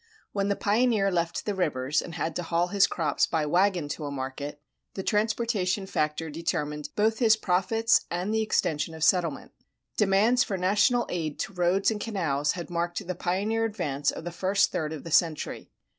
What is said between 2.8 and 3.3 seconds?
crops